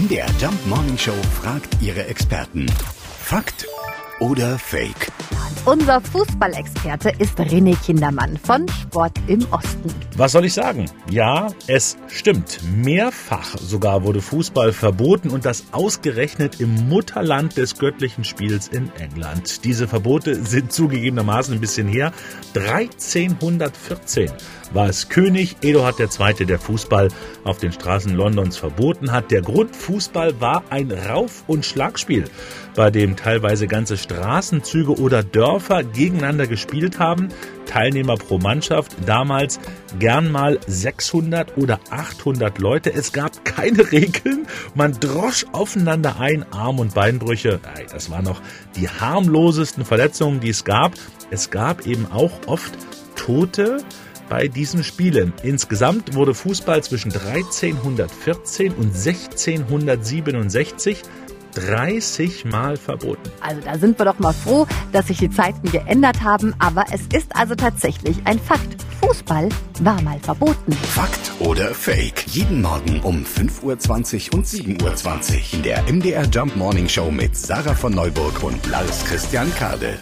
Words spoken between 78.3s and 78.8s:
und